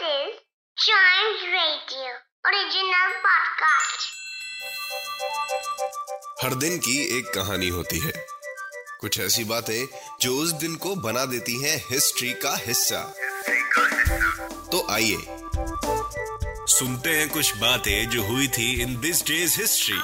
This 0.00 0.08
is 0.08 0.34
Giant 0.76 1.42
Radio 1.52 2.08
original 2.46 3.12
podcast. 3.26 4.02
हर 6.42 6.54
दिन 6.54 6.78
की 6.78 7.18
एक 7.18 7.32
कहानी 7.34 7.68
होती 7.68 7.98
है 7.98 8.12
कुछ 9.00 9.20
ऐसी 9.20 9.44
बातें 9.44 9.86
जो 10.20 10.36
उस 10.36 10.52
दिन 10.52 10.74
को 10.76 10.94
बना 10.96 11.24
देती 11.24 11.62
हैं 11.62 11.76
हिस्ट्री 11.90 12.32
का 12.32 12.56
हिस्सा 12.56 13.00
तो 14.72 14.86
आइए 14.90 15.18
सुनते 16.66 17.10
हैं 17.10 17.28
कुछ 17.28 17.56
बातें 17.56 18.08
जो 18.08 18.22
हुई 18.22 18.48
थी 18.48 18.82
इन 18.82 19.00
दिस 19.00 19.26
डेज़ 19.26 19.60
हिस्ट्री. 19.60 19.98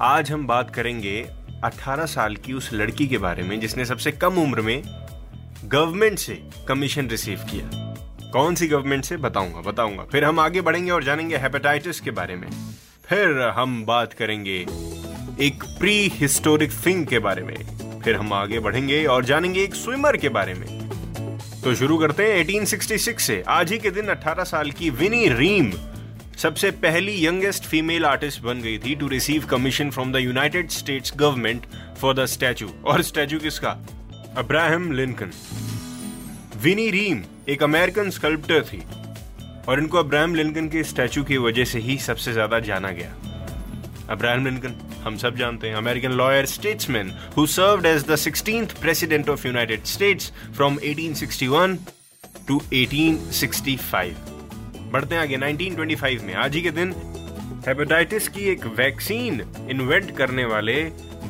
आज 0.00 0.30
हम 0.30 0.46
बात 0.46 0.74
करेंगे 0.74 1.30
18 1.64 2.06
साल 2.06 2.36
की 2.36 2.52
उस 2.52 2.70
लड़की 2.72 3.06
के 3.06 3.18
बारे 3.18 3.42
में 3.42 3.60
जिसने 3.60 3.84
सबसे 3.84 4.12
कम 4.12 4.38
उम्र 4.38 4.60
में 4.60 5.06
गवर्नमेंट 5.66 6.18
से 6.18 6.34
कमीशन 6.68 7.08
रिसीव 7.08 7.38
किया। 7.50 7.70
कौन 8.32 8.54
सी 8.54 8.66
गवर्नमेंट 8.66 9.04
से? 9.04 9.16
बताऊँगा 9.16 9.60
बताऊँगा। 9.60 10.02
फिर 10.02 10.24
हम 10.24 10.40
आगे 10.40 10.60
बढ़ेंगे 10.60 10.90
और 10.90 11.04
जानेंगे 11.04 11.36
हेपेटाइटिस 11.36 12.00
के 12.00 12.10
बारे 12.10 12.36
में। 12.36 12.48
फिर 13.08 13.40
हम 13.56 13.84
बात 13.84 14.12
करेंगे 14.12 14.66
एक 15.40 15.64
प्री 15.78 15.96
हिस्टोरिक 16.14 16.72
थिंग 16.86 17.06
के 17.06 17.18
बारे 17.18 17.42
में। 17.42 18.00
फिर 18.00 18.16
हम 18.16 18.32
आगे 18.32 18.58
बढ़ेंगे 18.58 19.04
और 19.04 19.24
जानेंगे 19.24 19.62
एक 19.62 19.74
स्विमर 19.74 20.16
के 20.16 20.28
बारे 20.28 20.54
में। 20.54 20.68
तो 21.64 21.74
शुरू 21.74 21.98
करते 21.98 22.22
हैं 22.22 22.40
1866 22.40 23.20
से। 23.20 23.42
आज 23.48 23.72
ही 23.72 23.78
के 23.78 23.90
दिन 23.90 24.08
18 24.08 24.44
साल 24.44 24.70
की 24.70 24.90
विनी 24.90 25.28
रीम, 25.28 25.72
सबसे 26.38 26.70
पहली 26.70 27.26
यंगेस्ट 27.26 27.64
फीमेल 27.64 28.04
आर्टिस्ट 28.04 28.42
बन 28.42 28.60
गई 28.60 28.78
थी 28.78 28.94
to 28.94 29.08
receive 29.08 29.46
commission 29.46 29.90
from 29.90 30.12
the 30.12 30.16
United 30.16 30.70
States 30.70 31.12
government 31.16 31.66
for 32.00 32.14
the 32.14 32.26
statue 32.26 32.70
और 32.84 33.02
स्टैचू 33.02 33.38
किसका? 33.38 33.76
अब्राहम 34.36 34.90
लिंकन 34.92 35.30
विनी 36.62 36.90
रीम 36.90 37.22
एक 37.48 37.62
अमेरिकन 37.62 38.10
स्कल्प्टर 38.10 38.62
थी, 38.64 38.82
और 39.68 39.80
इनको 39.80 39.98
अब्राहम 39.98 40.34
लिंकन 40.34 40.68
के 40.68 40.82
स्टैचू 40.84 41.22
की 41.24 41.36
वजह 41.38 41.64
से 41.64 41.78
ही 41.78 41.96
सबसे 41.98 42.32
ज़्यादा 42.32 42.60
जाना 42.60 42.90
गया। 42.90 43.10
अब्राहम 44.10 44.44
लिंकन 44.44 44.74
हम 45.04 45.16
सब 45.16 45.36
जानते 45.36 45.68
हैं 45.68 45.74
American 45.76 46.12
lawyer 46.12 46.46
statesman 46.46 47.12
who 47.36 47.46
served 47.46 47.86
as 47.86 48.04
the 48.04 48.16
16th 48.18 48.72
president 48.80 49.28
of 49.28 49.46
United 49.46 49.84
States 49.86 50.32
from 50.56 50.78
1861 50.84 51.76
to 52.48 52.60
1865 52.74 54.12
बढ़ते 54.92 55.14
हैं 55.14 55.22
आगे 55.22 55.36
1925 55.38 56.22
में। 56.22 56.34
आज 56.36 56.54
ही 56.54 56.62
के 56.62 56.70
दिन 56.72 56.94
हेपेटाइटिस 57.68 58.28
की 58.28 58.50
एक 58.50 58.66
वैक्सीन 58.78 59.40
इन्वेंट 59.70 60.16
करने 60.16 60.44
वाले 60.46 60.82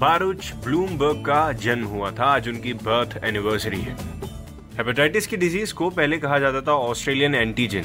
बारुच 0.00 0.52
ब्लूमबर्ग 0.64 1.24
का 1.26 1.52
जन्म 1.62 1.86
हुआ 1.86 2.10
था। 2.10 2.24
आज 2.26 2.48
उनकी 2.48 2.72
बर्थ 2.82 3.20
एनिवर्सरी 3.24 3.80
है। 3.80 3.96
हेपेटाइटिस 4.74 5.26
की 5.26 5.36
डिज़ीज़ 5.36 5.74
को 5.74 5.90
पहले 5.90 6.16
कहा 6.18 6.38
जाता 6.38 6.60
था 6.60 6.72
ऑस्ट्रेलियन 6.72 7.34
एंटीजन 7.34 7.84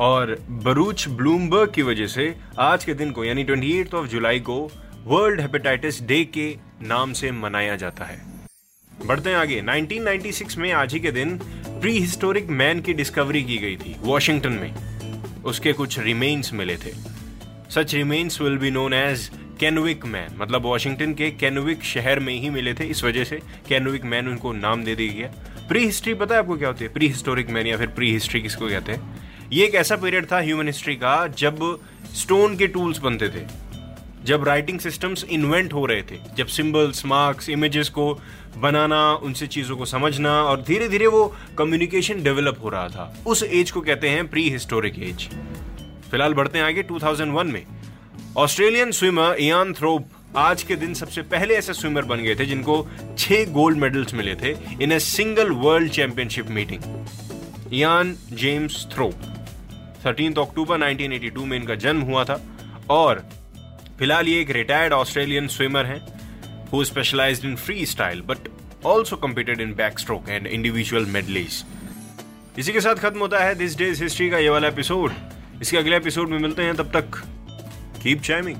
और 0.00 0.36
बरूच 0.50 1.08
ब्लूमबर्ग 1.08 1.72
की 1.74 1.82
वजह 1.82 2.06
से 2.06 2.34
आज 2.58 2.84
के 2.84 2.94
दिन 2.94 3.10
को, 3.10 3.24
यानी 3.24 3.44
28 3.44 3.94
ऑफ़ 3.94 4.06
जुलाई 4.06 4.40
को 4.40 4.70
वर्ल्ड 5.04 5.40
हेपेटाइटिस 5.40 6.02
डे 6.02 6.24
के 6.24 6.56
नाम 6.82 7.12
से 7.12 7.30
मनाया 7.32 7.76
जाता 7.76 8.04
है। 8.04 8.20
बढ़ते 9.06 9.30
हैं 9.30 9.36
आगे। 9.36 9.60
1996 9.62 10.58
में 10.58 10.72
आज 10.72 10.92
ही 10.92 11.00
के 11.00 11.12
दिन 11.12 11.38
प्री 11.68 11.98
हिस्टोरिक 11.98 12.46
मैन 12.46 12.80
की 12.80 12.92
डिस्कवरी 12.92 13.42
की 13.44 13.58
गई 13.58 13.76
थी 13.76 13.96
वॉशिंगटन 14.00 14.52
में। 14.52 14.74
उसके 15.42 15.72
कुछ 15.72 15.98
रिमेन्स 15.98 16.52
मिले 16.52 16.76
थे। 16.76 16.92
सच 17.70 17.94
remains 17.94 18.40
will 18.40 18.58
be 18.58 18.70
known 18.70 18.94
as 18.94 19.30
Kennewick 19.60 20.04
man 20.04 20.36
मतलब 20.38 20.62
वॉशिंगटन 20.62 21.14
के 21.14 21.30
कैनविक 21.30 21.84
शहर 21.84 22.20
में 22.20 22.34
ही 22.34 22.50
मिले 22.50 22.74
थे। 22.74 22.84
इस 22.84 23.04
वजह 23.04 23.24
से 23.24 23.40
कैनविक 23.68 24.04
मैन 24.04 24.28
उनको 24.28 24.52
नाम 24.52 24.84
दे 24.84 24.94
दिया 24.94 25.12
गया। 25.12 25.32
प्री 25.68 25.84
हिस्ट्री 25.84 26.14
पता 26.14 26.34
है 26.34 26.40
आपको 26.40 26.56
क्या 26.56 26.68
होती 26.68 26.84
है? 26.84 26.92
प्री 26.92 27.08
हिस्टोरिक 27.08 27.50
मैन 27.50 27.66
या 27.66 27.76
फिर 27.76 27.86
प्री 27.86 28.12
हिस्ट्री 28.12 28.40
किसको 28.40 28.68
कहते 28.68 28.92
हैं? 28.92 29.22
ये 29.52 29.64
एक 29.64 29.74
ऐसा 29.74 29.96
पीरियड 29.96 30.32
था 30.32 30.38
ह्यूमन 30.38 30.66
हिस्ट्री 30.66 30.94
का, 30.94 31.26
जब 31.26 31.80
स्टोन 32.14 32.56
के 32.56 32.66
टूल्स 32.66 32.98
बनते 32.98 33.28
थे। 33.28 33.64
जब 34.24 34.44
राइटिंग 34.44 34.80
सिस्टम्स 34.80 35.24
इन्वेंट 35.24 35.72
हो 35.72 35.86
रहे 35.86 36.02
थे। 36.02 36.18
जब 36.36 36.46
सिंबल्स 36.46 37.06
मार्क्स 37.06 37.48
इमेजेस 37.48 37.88
को 37.88 38.20
बनाना, 38.56 39.14
उनसे 39.14 39.46
चीज़ों 39.46 39.76
को 39.76 39.84
समझना 39.84 40.42
और 40.42 40.62
धीरे 40.62 40.88
धीरे 40.88 41.06
वो 41.06 41.36
कम्युनिकेशन 41.58 42.22
डेवलप 42.22 42.58
हो 42.64 42.68
रहा 42.68 42.88
था। 42.88 43.16
उस 43.26 43.42
एज 43.42 43.70
को 43.70 43.80
कहते 43.80 44.08
हैं 44.08 44.28
प्री 44.28 44.50
हिस्टोरिक 44.50 44.98
एज 44.98 45.28
फ़िलहाल 46.10 46.34
बढ़ते 46.34 46.58
हैं 46.58 46.64
आगे 46.64 46.82
2001 46.82 47.46
में। 47.46 47.66
ऑस्ट्रेलियन 48.36 48.90
स्विमर 48.90 49.36
इयान 49.40 49.72
थ्रोप 49.72 50.08
आज 50.36 50.62
के 50.62 50.76
दिन 50.76 50.94
सबसे 50.94 51.22
पहले 51.22 51.54
ऐसे 51.54 51.72
स्विमर 51.72 52.04
बन 52.04 52.20
गए 52.20 52.34
थे 52.34 52.46
जिनको 52.46 52.86
छह 53.18 53.44
गोल्ड 53.52 53.78
मेडल्स 53.78 54.14
मिले 54.14 54.34
थे 54.34 54.54
in 54.82 54.92
a 54.92 54.98
single 54.98 55.50
world 55.50 55.90
championship 55.92 56.48
meeting 56.50 56.82
Ian 57.72 58.16
James 58.32 58.86
Thorpe 58.92 59.14
13 60.06 60.38
अक्टूबर 60.38 60.78
1982 60.78 61.44
में 61.44 61.56
इनका 61.56 61.74
जन्म 61.74 62.00
हुआ 62.00 62.24
था 62.24 62.40
और 62.90 63.24
फ़िलहाल 63.98 64.28
ये 64.28 64.40
एक 64.40 64.50
रिटायर्ड 64.50 64.92
ऑस्ट्रेलियन 64.92 65.48
स्विमर 65.48 65.86
हैं 65.86 66.00
who 66.70 66.84
specialized 66.84 67.44
in 67.44 67.56
freestyle 67.56 68.26
but 68.26 68.48
also 68.84 69.16
competed 69.16 69.60
in 69.60 69.74
backstroke 69.74 70.30
and 70.36 70.52
individual 70.58 71.10
medleys. 71.16 71.62
इसी 72.58 72.72
के 72.72 72.80
साथ 72.80 72.94
खत्म 72.94 73.18
होता 73.18 73.44
है 73.44 73.54
दिस 73.54 73.76
डेज़ 73.78 74.02
हिस्ट्री 74.02 74.30
का 74.30 74.38
ये 74.38 74.48
वाला 74.48 74.68
एपिसोड 74.68 75.12
इसके 75.62 75.76
अगले 75.76 75.96
एपिसोड 75.96 76.28
में 76.28 76.38
मिलते 76.38 76.62
हैं, 76.62 76.74
तब 76.76 76.90
तक 76.96 77.22
कीप 78.02 78.22
चाइमिंग 78.22 78.56